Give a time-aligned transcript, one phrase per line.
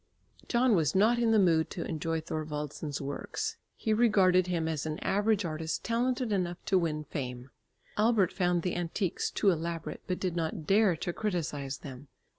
[0.47, 3.57] John was not in the mood to enjoy Thorwaldsen's works.
[3.75, 7.51] He regarded him as an average artist talented enough to win fame.
[7.97, 12.07] Albert found the antiques too elaborate, but did not dare to criticise them.